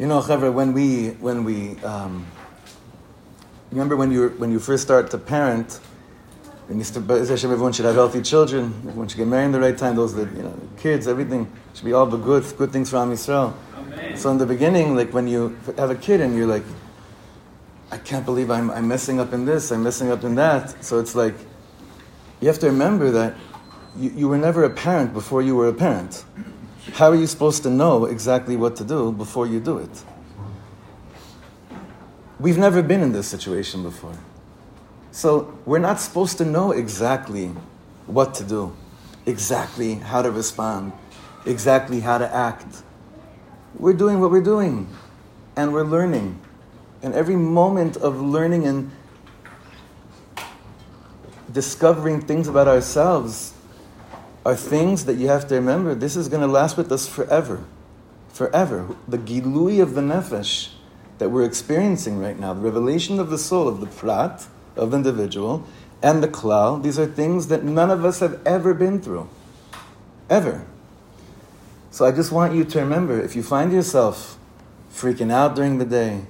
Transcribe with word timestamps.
You 0.00 0.06
know, 0.06 0.22
Chevra, 0.22 0.50
when 0.50 0.72
we, 0.72 1.10
when 1.20 1.44
we, 1.44 1.76
um, 1.80 2.26
remember 3.70 3.96
when 3.96 4.10
you, 4.10 4.30
when 4.38 4.50
you 4.50 4.58
first 4.58 4.82
start 4.82 5.10
to 5.10 5.18
parent, 5.18 5.78
and 6.70 6.78
you 6.78 6.84
start, 6.84 7.04
everyone 7.10 7.74
should 7.74 7.84
have 7.84 7.96
healthy 7.96 8.22
children, 8.22 8.72
everyone 8.86 9.08
should 9.08 9.18
get 9.18 9.26
married 9.28 9.44
in 9.44 9.52
the 9.52 9.60
right 9.60 9.76
time, 9.76 9.96
those 9.96 10.14
that, 10.14 10.34
you 10.34 10.42
know, 10.42 10.58
kids, 10.78 11.06
everything 11.06 11.52
should 11.74 11.84
be 11.84 11.92
all 11.92 12.06
the 12.06 12.16
good, 12.16 12.46
good 12.56 12.72
things 12.72 12.88
for 12.88 12.96
Am 12.96 13.12
Yisrael. 13.12 13.52
Amen. 13.76 14.16
So 14.16 14.30
in 14.30 14.38
the 14.38 14.46
beginning, 14.46 14.96
like 14.96 15.12
when 15.12 15.28
you 15.28 15.58
have 15.76 15.90
a 15.90 15.96
kid 15.96 16.22
and 16.22 16.34
you're 16.34 16.46
like, 16.46 16.64
I 17.90 17.98
can't 17.98 18.24
believe 18.24 18.50
I'm, 18.50 18.70
I'm 18.70 18.88
messing 18.88 19.20
up 19.20 19.34
in 19.34 19.44
this, 19.44 19.70
I'm 19.70 19.82
messing 19.82 20.10
up 20.10 20.24
in 20.24 20.34
that. 20.36 20.82
So 20.82 20.98
it's 20.98 21.14
like, 21.14 21.34
you 22.40 22.48
have 22.48 22.58
to 22.60 22.68
remember 22.68 23.10
that 23.10 23.34
you, 23.98 24.08
you 24.16 24.28
were 24.28 24.38
never 24.38 24.64
a 24.64 24.70
parent 24.70 25.12
before 25.12 25.42
you 25.42 25.56
were 25.56 25.68
a 25.68 25.74
parent. 25.74 26.24
How 26.94 27.10
are 27.10 27.14
you 27.14 27.26
supposed 27.26 27.62
to 27.64 27.70
know 27.70 28.06
exactly 28.06 28.56
what 28.56 28.74
to 28.76 28.84
do 28.84 29.12
before 29.12 29.46
you 29.46 29.60
do 29.60 29.78
it? 29.78 30.04
We've 32.38 32.56
never 32.56 32.82
been 32.82 33.02
in 33.02 33.12
this 33.12 33.28
situation 33.28 33.82
before. 33.82 34.16
So 35.12 35.58
we're 35.66 35.78
not 35.78 36.00
supposed 36.00 36.38
to 36.38 36.44
know 36.44 36.72
exactly 36.72 37.48
what 38.06 38.32
to 38.34 38.44
do, 38.44 38.74
exactly 39.26 39.96
how 39.96 40.22
to 40.22 40.30
respond, 40.30 40.92
exactly 41.44 42.00
how 42.00 42.16
to 42.16 42.34
act. 42.34 42.82
We're 43.78 43.92
doing 43.92 44.18
what 44.18 44.30
we're 44.30 44.40
doing, 44.40 44.88
and 45.56 45.74
we're 45.74 45.84
learning. 45.84 46.40
And 47.02 47.12
every 47.12 47.36
moment 47.36 47.98
of 47.98 48.20
learning 48.20 48.66
and 48.66 48.90
discovering 51.52 52.22
things 52.22 52.48
about 52.48 52.68
ourselves 52.68 53.52
are 54.44 54.56
things 54.56 55.04
that 55.04 55.16
you 55.16 55.28
have 55.28 55.46
to 55.48 55.54
remember 55.54 55.94
this 55.94 56.16
is 56.16 56.28
going 56.28 56.40
to 56.40 56.46
last 56.46 56.76
with 56.76 56.90
us 56.90 57.06
forever. 57.06 57.64
Forever. 58.30 58.96
The 59.06 59.18
gilui 59.18 59.82
of 59.82 59.94
the 59.94 60.00
nefesh 60.00 60.70
that 61.18 61.28
we're 61.28 61.44
experiencing 61.44 62.18
right 62.18 62.38
now, 62.38 62.54
the 62.54 62.60
revelation 62.60 63.20
of 63.20 63.28
the 63.28 63.38
soul, 63.38 63.68
of 63.68 63.80
the 63.80 63.86
prat, 63.86 64.46
of 64.76 64.92
the 64.92 64.96
individual, 64.96 65.66
and 66.02 66.22
the 66.22 66.28
klal, 66.28 66.82
these 66.82 66.98
are 66.98 67.06
things 67.06 67.48
that 67.48 67.62
none 67.62 67.90
of 67.90 68.04
us 68.04 68.20
have 68.20 68.40
ever 68.46 68.72
been 68.72 69.00
through. 69.00 69.28
Ever. 70.30 70.66
So 71.90 72.06
I 72.06 72.12
just 72.12 72.32
want 72.32 72.54
you 72.54 72.64
to 72.64 72.78
remember 72.78 73.20
if 73.20 73.36
you 73.36 73.42
find 73.42 73.72
yourself 73.72 74.38
freaking 74.92 75.30
out 75.30 75.54
during 75.54 75.78
the 75.78 75.84
day, 75.84 76.22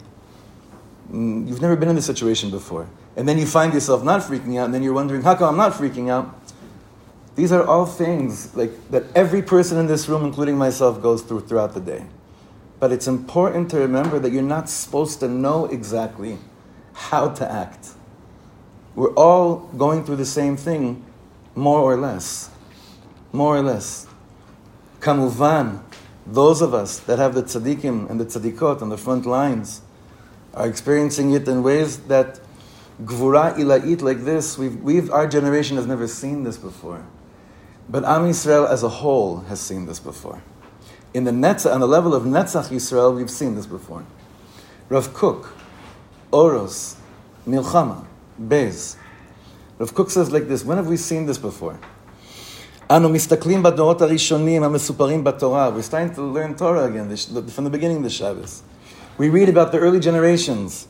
mm, 1.12 1.47
you've 1.47 1.61
never 1.61 1.77
been 1.77 1.89
in 1.89 1.97
this 1.97 2.06
situation 2.06 2.50
before, 2.50 2.89
and 3.14 3.28
then 3.28 3.39
you 3.39 3.47
find 3.47 3.72
yourself 3.72 4.02
not 4.02 4.22
freaking 4.22 4.58
out, 4.58 4.64
and 4.64 4.74
then 4.74 4.83
you're 4.83 4.95
wondering, 4.95 5.22
how 5.22 5.34
come 5.34 5.50
I'm 5.50 5.56
not 5.56 5.72
freaking 5.72 6.11
out? 6.11 6.39
These 7.41 7.52
are 7.52 7.64
all 7.64 7.86
things 7.86 8.55
like 8.55 8.70
that 8.91 9.05
every 9.14 9.41
person 9.41 9.78
in 9.78 9.86
this 9.86 10.10
room, 10.10 10.27
including 10.27 10.58
myself, 10.58 11.00
goes 11.00 11.22
through 11.22 11.41
throughout 11.48 11.72
the 11.72 11.80
day. 11.80 12.05
But 12.78 12.92
it's 12.92 13.06
important 13.06 13.70
to 13.70 13.78
remember 13.78 14.19
that 14.19 14.30
you're 14.30 14.42
not 14.42 14.69
supposed 14.69 15.20
to 15.20 15.28
know 15.28 15.64
exactly 15.64 16.36
how 16.92 17.30
to 17.30 17.50
act. 17.50 17.92
We're 18.94 19.14
all 19.14 19.70
going 19.78 20.05
through 20.05 20.16
the 20.16 20.27
same 20.27 20.58
thing, 20.58 21.02
more 21.55 21.80
or 21.80 21.96
less. 21.96 22.50
More 23.33 23.56
or 23.56 23.62
less. 23.62 24.06
Kamuvan, 24.98 25.80
those 26.27 26.61
of 26.61 26.74
us 26.74 26.98
that 26.98 27.18
have 27.18 27.33
the 27.33 27.42
tzaddikim 27.42 28.11
and 28.11 28.20
the 28.20 28.27
tzaddikot 28.27 28.83
on 28.83 28.91
the 28.91 28.98
front 28.98 29.24
lines 29.24 29.80
are 30.52 30.68
experiencing 30.68 31.33
it 31.33 31.48
in 31.48 31.62
ways 31.62 32.00
that 32.00 32.38
gvura 33.02 33.56
ilait 33.56 34.02
like 34.02 34.27
this, 34.27 34.58
we've, 34.58 34.77
we've, 34.83 35.11
our 35.11 35.27
generation 35.27 35.78
has 35.78 35.86
never 35.86 36.06
seen 36.06 36.44
this 36.44 36.58
before. 36.58 37.02
But 37.88 38.03
Am 38.03 38.23
Yisrael 38.23 38.67
as 38.67 38.83
a 38.83 38.89
whole 38.89 39.41
has 39.41 39.59
seen 39.59 39.85
this 39.85 39.99
before. 39.99 40.41
In 41.13 41.23
the 41.23 41.31
Netzach, 41.31 41.73
on 41.73 41.80
the 41.80 41.88
level 41.88 42.13
of 42.13 42.23
Netzach 42.23 42.69
Yisrael, 42.69 43.16
we've 43.16 43.30
seen 43.30 43.55
this 43.55 43.66
before. 43.66 44.03
Rav 44.89 45.13
Kook, 45.13 45.53
Oros, 46.31 46.95
Milchama, 47.47 48.05
Bez. 48.38 48.97
Rav 49.77 49.94
Kook 49.94 50.09
says 50.09 50.31
like 50.31 50.47
this, 50.47 50.66
when 50.66 50.77
have 50.77 50.88
we 50.88 50.98
seen 50.98 51.26
this 51.26 51.37
before? 51.37 51.80
אנו 52.92 53.09
מסתכלים 53.09 53.64
בדורות 53.64 54.02
הראשונים 54.02 54.64
המסופרים 54.64 55.23
בתורה. 55.23 55.71
We're 55.76 55.81
starting 55.81 56.15
to 56.15 56.21
learn 56.21 56.55
Torah 56.55 56.86
again 56.86 57.09
from 57.49 57.64
the 57.64 57.70
beginning 57.70 57.98
of 57.98 58.03
the 58.03 58.09
Shabbos. 58.09 58.61
We 59.17 59.30
read 59.30 59.49
about 59.49 59.71
the 59.71 59.80
early 59.80 59.99
generations. 59.99 60.87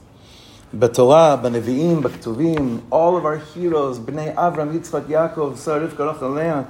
בתורה, 0.73 1.35
בנביאים, 1.35 2.01
בכתובים, 2.01 2.79
all 2.91 3.15
of 3.17 3.25
our 3.25 3.37
heroes, 3.55 3.99
בני 4.05 4.29
אברהם, 4.35 4.75
יצחק, 4.75 5.01
יעקב, 5.09 5.53
שרה, 5.63 5.77
רבקה, 5.77 6.03
רחל, 6.03 6.25
לאה. 6.25 6.61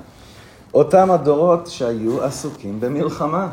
אותם 0.73 1.11
הדורות 1.11 1.67
שהיו 1.67 2.23
עסוקים 2.23 2.79
במלחמה. 2.79 3.49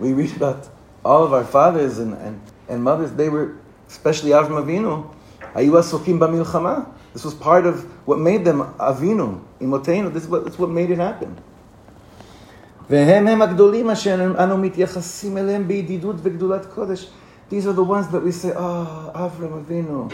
We 0.00 0.12
read 0.14 0.36
about 0.36 0.68
all 1.04 1.24
of 1.24 1.32
our 1.32 1.44
fathers 1.44 1.98
and, 1.98 2.14
and, 2.14 2.40
and 2.68 2.82
mothers, 2.82 3.12
they 3.12 3.28
were, 3.28 3.56
especially 3.88 4.30
Avram 4.30 4.58
Avinu, 4.64 5.14
היו 5.54 5.78
עסוקים 5.78 6.18
במלחמה. 6.18 6.78
This 7.14 7.24
was 7.24 7.34
part 7.34 7.66
of 7.66 7.84
what 8.06 8.18
made 8.18 8.44
them 8.44 8.62
Avinu, 8.78 9.40
Imotenu. 9.60 10.12
This 10.12 10.24
is 10.24 10.28
what, 10.28 10.44
this 10.44 10.54
is 10.54 10.58
what 10.58 10.70
made 10.70 10.90
it 10.90 10.98
happen. 10.98 11.36
והם 12.90 13.26
הם 13.26 13.42
הגדולים 13.42 13.90
אשר 13.90 14.44
אנו 14.44 14.56
מתייחסים 14.56 15.36
אליהם 15.36 15.68
בידידות 15.68 16.16
וגדולת 16.22 16.66
קודש. 16.74 17.10
These 17.50 17.66
are 17.66 17.72
the 17.72 17.82
ones 17.82 18.08
that 18.08 18.22
we 18.22 18.30
say, 18.30 18.52
oh, 18.54 19.10
Avram 19.14 19.64
Avinu. 19.64 20.12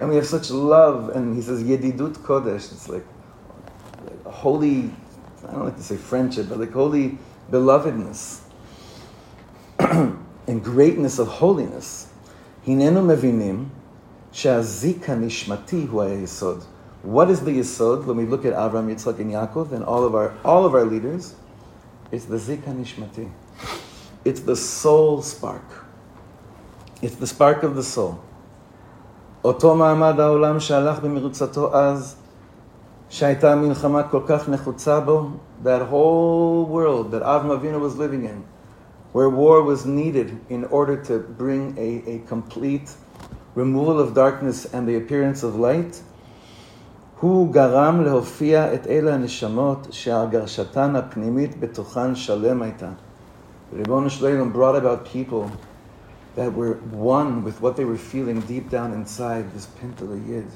And 0.00 0.08
we 0.08 0.16
have 0.16 0.26
such 0.26 0.50
love. 0.50 1.10
And 1.10 1.36
he 1.36 1.42
says, 1.42 1.62
Yedidut 1.62 2.14
Kodesh. 2.18 2.72
It's 2.72 2.88
like, 2.88 3.06
like 4.04 4.18
a 4.26 4.30
holy 4.30 4.90
I 5.48 5.52
don't 5.52 5.64
like 5.64 5.76
to 5.76 5.82
say 5.82 5.96
friendship, 5.96 6.48
but 6.48 6.58
like 6.58 6.72
holy 6.72 7.18
belovedness 7.50 8.40
and 10.46 10.64
greatness 10.64 11.18
of 11.18 11.28
holiness. 11.28 12.08
הננו 12.66 13.02
מבינים 13.02 13.68
שהזיק 14.32 15.10
הנשמתי 15.10 15.86
הוא 15.90 16.02
היסוד. 16.02 16.64
What 17.04 17.28
is 17.28 17.40
the 17.40 17.50
yisod 17.50 18.06
when 18.06 18.16
we 18.16 18.24
look 18.24 18.46
at 18.46 18.54
Avram, 18.54 18.88
Yitzchak, 18.88 19.18
and 19.18 19.30
Yaakov 19.30 19.72
and 19.72 19.84
all 19.84 20.04
of 20.04 20.14
our 20.14 20.32
all 20.42 20.64
of 20.64 20.74
our 20.74 20.86
leaders? 20.86 21.34
It's 22.10 22.24
the 22.24 22.38
zik 22.38 22.64
nishmati. 22.64 23.28
It's 24.24 24.40
the 24.40 24.56
soul 24.56 25.20
spark. 25.20 25.84
It's 27.02 27.16
the 27.16 27.26
spark 27.26 27.62
of 27.62 27.74
the 27.74 27.82
soul. 27.82 28.20
אותו 29.44 29.74
מעמד 29.74 30.20
העולם 30.20 30.60
שהלך 30.60 31.00
במרוצתו 31.00 31.76
אז 31.76 32.16
שהייתה 33.08 33.56
מלחמה 33.56 34.02
כל 34.02 34.20
כך 34.26 34.48
נחוצה 34.48 35.00
בו, 35.00 35.30
that 35.64 35.82
whole 35.90 36.66
world 36.66 37.10
that 37.10 37.22
Avram 37.22 37.50
Avinu 37.58 37.80
was 37.80 37.96
living 37.96 38.24
in, 38.24 38.44
where 39.12 39.28
war 39.28 39.62
was 39.62 39.86
needed 39.86 40.38
in 40.48 40.64
order 40.64 40.96
to 40.96 41.18
bring 41.18 41.74
a, 41.78 42.02
a 42.14 42.18
complete 42.28 42.90
removal 43.54 44.00
of 44.00 44.14
darkness 44.14 44.66
and 44.74 44.88
the 44.88 44.96
appearance 44.96 45.42
of 45.42 45.56
light, 45.56 46.02
הוא 47.20 47.52
גרם 47.52 48.00
להופיע 48.00 48.74
את 48.74 48.86
אלה 48.86 49.14
הנשמות 49.14 49.86
שהרגשתן 49.90 50.96
הפנימית 50.96 51.60
בתוכן 51.60 52.14
שלם 52.14 52.62
הייתה. 52.62 52.88
ריבונו 53.72 54.10
של 54.10 54.42
brought 54.52 54.76
about 54.76 55.04
people 55.04 55.50
that 56.36 56.52
were 56.52 56.74
one 56.92 57.44
with 57.44 57.60
what 57.60 57.76
they 57.76 57.84
were 57.84 57.96
feeling 57.96 58.40
deep 58.40 58.68
down 58.68 58.92
inside, 58.92 59.44
this 59.54 59.66
pintel 59.78 60.10
yid. 60.28 60.46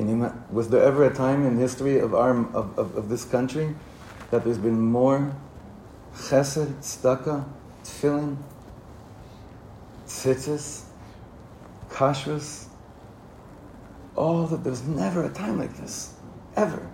Can 0.00 0.08
you, 0.08 0.32
was 0.50 0.70
there 0.70 0.82
ever 0.82 1.04
a 1.04 1.12
time 1.12 1.44
in 1.44 1.58
history 1.58 1.98
of, 1.98 2.14
our, 2.14 2.30
of, 2.54 2.78
of, 2.78 2.96
of 2.96 3.08
this 3.10 3.22
country 3.26 3.74
that 4.30 4.44
there's 4.44 4.56
been 4.56 4.80
more 4.80 5.36
chesed, 6.14 6.72
tzedakah, 6.76 7.44
tefillin, 7.84 8.38
tzitzis, 10.06 10.84
kashrus? 11.90 12.68
All 14.16 14.46
that 14.46 14.64
there's 14.64 14.84
never 14.84 15.22
a 15.22 15.28
time 15.28 15.58
like 15.58 15.76
this. 15.76 16.14
Ever. 16.56 16.88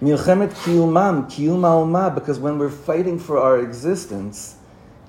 Milchemet 0.00 0.52
kiyumam, 0.62 1.28
kiyum 1.28 2.14
because 2.14 2.38
when 2.38 2.56
we're 2.56 2.70
fighting 2.70 3.18
for 3.18 3.36
our 3.36 3.58
existence, 3.58 4.54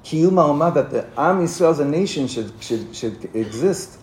kiyum 0.03 0.73
that 0.73 0.89
the 0.89 1.05
Am 1.15 1.41
Yisrael 1.41 1.69
as 1.69 1.79
a 1.79 1.85
nation 1.85 2.27
should, 2.27 2.51
should, 2.59 2.95
should 2.95 3.35
exist, 3.35 3.99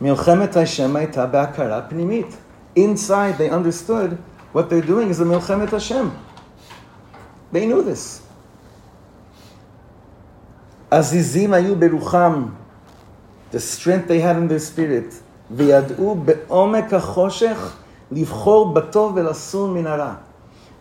Milchemet 0.00 0.54
Hashem 0.54 0.96
הייתה 0.96 1.26
בהכרה 1.26 1.82
פנימית. 1.88 2.36
Inside 2.76 3.38
they 3.38 3.50
understood 3.50 4.18
what 4.52 4.68
they're 4.68 4.86
doing 4.86 5.10
is 5.10 5.18
the 5.18 5.24
Milchemet 5.24 5.70
Hashem. 5.70 6.10
They 7.52 7.66
knew 7.66 7.82
this. 7.82 8.22
עזיזים 10.90 11.54
היו 11.54 11.76
ברוחם, 11.76 12.46
the 13.52 13.58
strength 13.58 14.08
they 14.08 14.20
had 14.20 14.36
in 14.36 14.48
their 14.48 14.58
spirit, 14.58 15.14
וידעו 15.50 16.14
בעומק 16.24 16.94
החושך 16.94 17.76
לבחור 18.12 18.74
בטוב 18.74 19.12
ולסור 19.16 19.68
מן 19.68 19.86
הרע. 19.86 20.14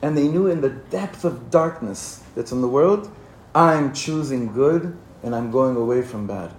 And 0.02 0.18
they 0.18 0.28
knew 0.28 0.48
in 0.48 0.62
the 0.62 0.74
depth 0.92 1.26
of 1.26 1.50
darkness 1.50 2.22
that's 2.36 2.52
in 2.52 2.62
the 2.62 2.68
world, 2.68 3.10
I'm 3.56 3.94
choosing 3.94 4.52
good 4.54 4.96
and 5.24 5.34
I'm 5.34 5.50
going 5.52 5.78
away 5.78 6.02
from 6.02 6.28
bad. 6.28 6.52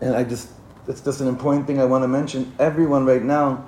And 0.00 0.14
I 0.14 0.22
just 0.22 0.48
that's 0.89 1.01
just 1.01 1.21
an 1.21 1.27
important 1.27 1.67
thing 1.67 1.79
I 1.79 1.85
want 1.85 2.03
to 2.03 2.07
mention. 2.07 2.51
Everyone 2.57 3.05
right 3.05 3.21
now, 3.21 3.63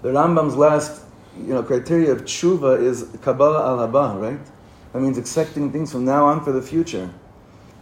the 0.00 0.10
Rambam's 0.10 0.54
last 0.54 1.02
you 1.36 1.52
know, 1.52 1.60
criteria 1.60 2.12
of 2.12 2.22
tshuva 2.22 2.80
is 2.80 3.08
Kabbalah 3.20 3.66
al 3.66 3.88
Haba, 3.88 4.20
right? 4.20 4.38
That 4.92 5.02
means 5.02 5.18
accepting 5.18 5.72
things 5.72 5.90
from 5.90 6.04
now 6.04 6.26
on 6.26 6.44
for 6.44 6.52
the 6.52 6.62
future. 6.62 7.10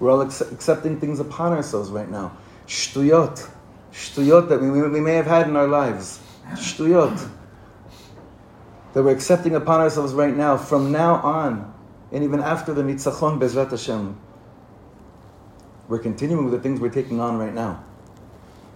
We're 0.01 0.11
all 0.11 0.27
ac- 0.27 0.47
accepting 0.51 0.99
things 0.99 1.21
upon 1.21 1.53
ourselves 1.53 1.91
right 1.91 2.11
now. 2.11 2.39
Shtuyot. 2.67 3.51
Shtuyot 3.93 4.49
that 4.49 4.63
we, 4.63 4.71
we 4.71 5.01
may 5.01 5.13
have 5.13 5.27
had 5.27 5.47
in 5.47 5.55
our 5.55 5.69
lives. 5.69 6.19
Shtuyot. 6.53 7.29
That 8.95 9.03
we're 9.03 9.13
accepting 9.13 9.57
upon 9.57 9.81
ourselves 9.83 10.15
right 10.15 10.35
now, 10.35 10.57
from 10.57 10.91
now 10.91 11.17
on, 11.17 11.75
and 12.13 12.25
even 12.25 12.41
after 12.41 12.73
the 12.73 12.81
Nitzachon 12.81 13.39
Bezrat 13.39 13.73
Hashem. 13.73 14.19
We're 15.87 15.99
continuing 15.99 16.47
with 16.47 16.55
the 16.55 16.61
things 16.61 16.81
we're 16.81 16.89
taking 16.89 17.21
on 17.21 17.37
right 17.37 17.53
now. 17.53 17.85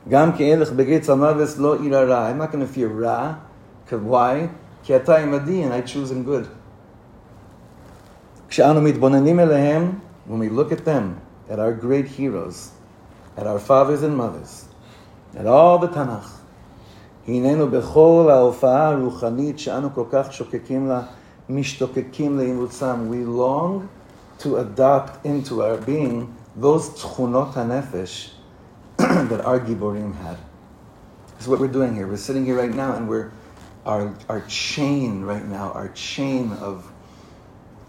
I'm 0.10 0.14
not 2.38 2.52
going 2.52 2.66
to 2.66 2.68
fear 2.68 2.88
Ra. 2.88 3.36
Because 3.84 4.02
why? 4.02 4.48
כי 4.84 4.96
אתה 4.96 5.18
עמדי 5.18 5.66
and 5.66 5.74
I 5.74 5.81
choose 5.81 6.12
in 6.12 6.24
good. 6.24 6.48
כשאנו 8.50 8.81
מתבוננים 8.81 9.40
אליהם, 9.40 10.00
when 10.30 10.40
we 10.40 10.50
look 10.50 10.72
at 10.72 10.86
them, 10.86 11.19
at 11.50 11.60
our 11.60 11.74
great 11.74 12.08
heroes, 12.08 12.72
at 13.38 13.46
our 13.46 13.60
fathers 13.60 14.04
and 14.04 14.16
mothers, 14.16 14.66
at 15.36 15.46
all 15.46 15.78
the 15.80 15.88
Tanakh, 15.88 16.38
הננו 17.28 17.68
בכל 17.68 18.28
ההופעה 18.31 18.90
הרוחנית 18.90 19.60
שאנו 19.60 19.90
כל 19.94 20.04
כך 20.12 20.34
שוקקים 20.34 20.88
לה, 20.88 21.02
משתוקקים 21.50 22.38
לאימוצם. 22.38 23.12
We 23.12 23.25
long 23.25 23.88
to 24.44 24.58
adopt 24.58 25.25
into 25.25 25.62
our 25.62 25.78
being 25.86 26.28
those 26.62 26.96
תכונות 26.96 27.58
הנפש 27.58 28.36
that 29.02 29.42
our 29.42 29.60
Giborim 29.60 30.16
had. 30.16 30.38
This 31.36 31.44
is 31.44 31.48
what 31.48 31.60
we're 31.60 31.68
doing 31.68 31.96
here. 31.96 32.08
We're 32.08 32.18
sitting 32.18 32.46
here 32.46 32.58
right 32.58 32.74
now 32.74 32.96
and 32.96 33.08
we're 33.08 33.31
our, 33.86 34.14
our 34.28 34.42
chain 34.48 35.22
right 35.22 35.46
now, 35.46 35.72
our 35.72 35.90
chain 35.90 36.52
of, 36.54 36.92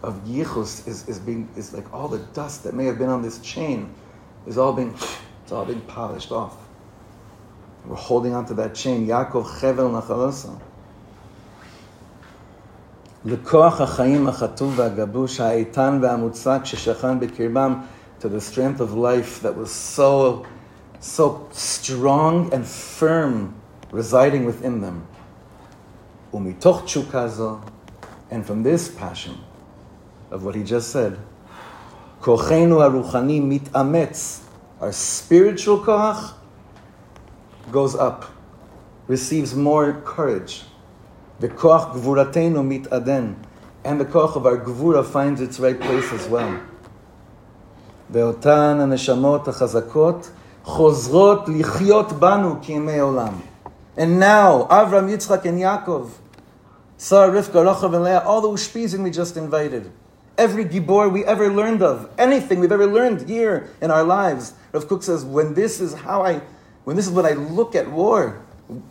of 0.03 0.15
yichus 0.25 0.87
is, 0.87 1.09
is 1.09 1.19
being 1.19 1.49
is 1.57 1.73
like 1.75 1.93
all 1.93 2.07
the 2.09 2.21
dust 2.35 2.63
that 2.65 2.75
may 2.75 2.85
have 2.85 2.99
been 2.99 3.09
on 3.09 3.21
this 3.21 3.39
chain 3.41 3.93
is 4.47 4.59
all 4.59 4.73
being 4.73 4.95
it's 5.43 5.51
all 5.51 5.65
being 5.65 5.81
polished 5.83 6.31
off. 6.31 6.57
We're 7.85 7.97
holding 7.97 8.35
on 8.35 8.47
to 8.47 8.55
that 8.55 8.75
chain. 8.75 9.07
Yaakov 9.07 9.47
chevel 9.61 9.91
nachalosa. 9.91 10.61
לכוח 13.25 13.81
החיים 13.81 14.29
החטוב 14.29 14.79
והגבוש, 14.79 15.41
האיתן 15.41 15.99
והמוצק 16.03 16.61
ששכן 16.65 17.21
בקרבם, 17.21 17.81
to 18.21 18.29
the 18.29 18.41
strength 18.41 18.81
of 18.81 18.95
life 18.95 19.43
that 19.43 19.57
was 19.57 19.71
so, 19.71 20.47
so 21.03 21.49
strong 21.53 22.53
and 22.53 22.67
firm 22.67 23.55
residing 23.91 24.45
within 24.45 24.81
them. 24.81 25.07
Umitoch 26.33 26.83
chukazo, 26.83 27.63
and 28.31 28.45
from 28.47 28.63
this 28.63 28.89
passion 28.89 29.39
of 30.31 30.45
what 30.45 30.55
he 30.55 30.63
just 30.63 30.91
said, 30.91 31.19
kochenu 32.21 32.79
aruchani 32.79 33.41
mitametz, 33.41 34.43
our 34.81 34.93
spiritual 34.93 35.81
koach 35.81 36.35
goes 37.73 37.95
up, 37.95 38.31
receives 39.07 39.55
more 39.55 39.95
courage. 40.05 40.65
The 41.41 41.49
koach 41.49 41.95
gvuratenu 41.95 42.85
mitaden, 42.85 43.37
and 43.85 44.01
the 44.01 44.05
koach 44.05 44.37
of 44.37 44.45
our 44.45 44.59
gvura 44.59 45.05
finds 45.05 45.41
its 45.41 45.59
right 45.59 45.81
place 45.81 46.13
as 46.13 46.29
well. 46.29 46.61
ואותן 48.11 48.81
הנשמות 48.81 49.49
החזקות 49.49 50.31
חוזרות 50.64 51.50
לחיות 51.50 52.14
בנו 52.14 52.56
כימי 52.62 53.00
עולם. 53.00 53.34
And 53.96 54.20
now, 54.20 54.66
Avram, 54.72 55.08
Yitzchak, 55.08 55.46
and 55.46 55.60
Yaakov, 55.60 56.10
Sarah, 56.98 57.32
Rivka, 57.32 57.64
Rachel, 57.64 57.94
and 57.94 58.04
Leah, 58.04 58.24
all 58.26 58.42
the 58.42 58.48
Ushpizim 58.48 59.04
we 59.04 59.12
just 59.12 59.38
invited, 59.38 59.92
every 60.36 60.66
Gibor 60.66 61.12
we 61.12 61.24
ever 61.26 61.50
learned 61.50 61.84
of, 61.84 62.10
anything 62.18 62.60
we've 62.60 62.72
ever 62.72 62.88
learned 62.88 63.30
here 63.30 63.70
in 63.82 63.92
our 63.92 64.04
lives. 64.04 64.54
Rav 64.72 64.88
Kook 64.88 65.04
says, 65.04 65.24
when 65.24 65.54
this 65.54 65.80
is 65.80 65.94
how 65.94 66.24
I, 66.24 66.42
when 66.86 66.96
this 66.96 67.06
is 67.06 67.12
what 67.12 67.26
I 67.26 67.34
look 67.34 67.76
at 67.76 67.92
war 67.92 68.42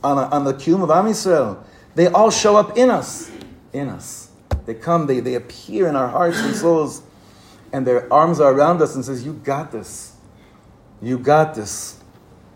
on, 0.05 0.19
a, 0.19 0.29
on 0.29 0.45
the 0.45 0.55
Qum 0.55 0.83
of 0.83 0.91
Am 0.91 1.07
Yisrael, 1.07 1.65
they 1.95 2.07
all 2.07 2.31
show 2.31 2.57
up 2.57 2.77
in 2.77 2.91
us, 2.91 3.31
in 3.73 3.89
us. 3.89 4.31
They 4.67 4.75
come, 4.75 5.07
they, 5.07 5.19
they 5.19 5.35
appear 5.35 5.89
in 5.89 5.97
our 5.97 6.09
hearts 6.09 6.39
and 6.39 6.55
souls, 6.55 7.03
and 7.73 7.85
their 7.85 8.13
arms 8.13 8.39
are 8.39 8.53
around 8.53 8.81
us 8.83 8.95
and 8.95 9.05
says, 9.05 9.25
you 9.27 9.33
got 9.33 9.73
this. 9.73 10.15
You 11.03 11.19
got 11.19 11.55
this. 11.55 11.99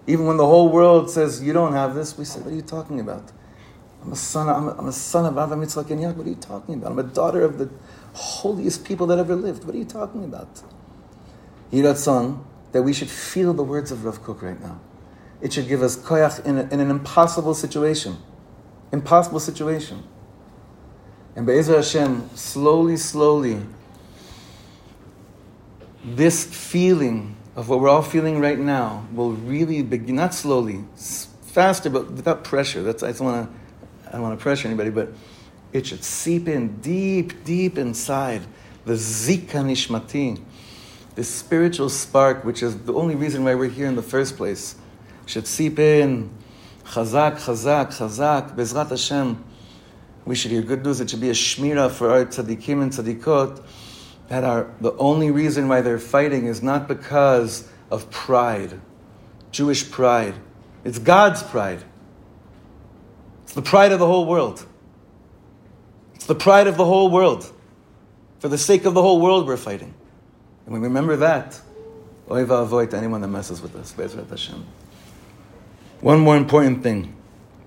Even 0.07 0.27
when 0.27 0.37
the 0.37 0.47
whole 0.47 0.69
world 0.69 1.11
says, 1.11 1.43
you 1.43 1.53
don't 1.53 1.73
have 1.73 1.95
this, 1.95 2.17
we 2.17 2.25
say, 2.25 2.41
what 2.41 2.53
are 2.53 2.57
you 2.57 2.63
talking 2.63 3.01
about? 3.01 3.33
I'm 4.03 4.13
a 4.13 4.17
son. 4.17 4.49
I'm, 4.49 4.69
a, 4.69 4.79
I'm 4.79 4.87
a 4.87 4.93
son 4.93 5.27
of 5.27 5.35
Avram 5.35 5.65
Yitzchak 5.65 5.91
and 5.91 6.01
Yaakov. 6.01 6.17
What 6.17 6.27
are 6.27 6.31
you 6.31 6.37
talking 6.37 6.75
about? 6.77 6.93
I'm 6.93 6.99
a 7.01 7.03
daughter 7.03 7.43
of 7.43 7.59
the 7.59 7.69
holiest 8.15 8.85
people 8.85 9.09
that 9.09 9.19
ever 9.19 9.35
lived. 9.35 9.65
What 9.65 9.75
are 9.75 9.79
you 9.79 9.85
talking 9.85 10.23
about? 10.23 10.63
Yiratzon, 11.73 12.45
that 12.71 12.83
we 12.83 12.93
should 12.93 13.11
feel 13.11 13.53
the 13.53 13.65
words 13.65 13.91
of 13.91 14.05
Rav 14.05 14.23
Kook 14.23 14.43
right 14.43 14.61
now. 14.61 14.81
It 15.41 15.53
should 15.53 15.67
give 15.67 15.83
us 15.83 15.97
koyach 15.97 16.45
in, 16.47 16.59
in 16.59 16.79
an 16.79 16.89
impossible 16.89 17.55
situation. 17.55 18.17
Impossible 18.93 19.41
situation. 19.41 20.05
And 21.35 21.45
Be'ezer 21.45 21.77
Hashem, 21.77 22.31
slowly, 22.35 22.97
slowly, 22.97 23.61
this 26.05 26.45
feeling 26.45 27.37
of 27.57 27.71
what 27.71 27.81
we're 27.81 27.89
all 27.89 28.03
feeling 28.03 28.39
right 28.39 28.59
now 28.59 29.07
will 29.13 29.33
really 29.33 29.83
begin, 29.83 30.17
not 30.17 30.35
slowly, 30.35 30.85
faster, 31.47 31.89
but 31.89 32.13
without 32.13 32.45
pressure. 32.45 32.83
That's, 32.83 33.03
I 33.03 33.11
want 33.25 33.51
to 33.51 33.57
I 34.09 34.13
don't 34.13 34.23
want 34.23 34.39
to 34.39 34.43
pressure 34.43 34.69
anybody, 34.69 34.91
but 34.91 35.09
it 35.73 35.87
should 35.87 36.05
seep 36.05 36.47
in 36.47 36.81
deep, 36.81 37.45
deep 37.45 37.77
inside 37.77 38.43
the 38.85 38.93
zika 38.93 39.65
nishmati, 39.65 40.41
this 41.17 41.29
spiritual 41.29 41.89
spark, 41.89 42.45
which 42.45 42.63
is 42.63 42.79
the 42.83 42.95
only 42.95 43.17
reason 43.17 43.43
why 43.43 43.55
we're 43.55 43.69
here 43.69 43.87
in 43.87 43.97
the 43.97 44.03
first 44.03 44.37
place, 44.37 44.77
should 45.25 45.47
seep 45.47 45.79
in. 45.79 46.31
Chazak, 46.85 47.39
chazak, 47.39 47.89
chazak, 47.89 48.55
bezrat 48.55 48.91
Hashem. 48.91 49.43
We 50.25 50.37
should 50.37 50.53
hear 50.53 50.63
good 50.63 50.85
news. 50.85 51.01
It 51.01 51.11
should 51.11 51.21
be 51.21 51.31
a 51.31 51.35
shmira 51.35 51.91
for 51.91 52.11
our 52.11 52.27
tzaddikim 52.27 52.83
and 52.83 52.93
tzaddikot 52.93 53.65
that 54.29 54.45
are 54.45 54.71
the 54.81 54.93
only 54.95 55.31
reason 55.31 55.69
why 55.69 55.81
they're 55.81 55.99
fighting 55.99 56.47
is 56.47 56.63
not 56.63 56.89
because 56.89 57.69
of 57.91 58.11
pride, 58.11 58.81
Jewish 59.51 59.91
pride. 59.91 60.35
It's 60.85 60.99
God's 60.99 61.43
pride 61.43 61.83
It's 63.45 63.55
the 63.55 63.63
pride 63.63 63.93
of 63.93 63.99
the 63.99 64.07
whole 64.07 64.27
world. 64.27 64.65
It's 66.15 66.27
the 66.27 66.35
pride 66.35 66.67
of 66.67 66.77
the 66.77 66.85
whole 66.85 67.11
world. 67.11 67.53
For 68.39 68.49
the 68.49 68.59
sake 68.59 68.85
of 68.85 68.95
the 68.95 69.03
whole 69.03 69.21
world, 69.21 69.47
we're 69.47 69.57
fighting. 69.57 69.95
And 70.65 70.75
we 70.75 70.81
remember 70.81 71.17
that. 71.17 71.61
Oy 72.31 72.43
avoid 72.43 72.93
anyone 72.93 73.21
that 73.21 73.29
messes 73.29 73.63
with 73.63 73.77
us. 73.77 73.95
One 76.01 76.21
more 76.21 76.37
important 76.37 76.83
thing. 76.83 77.16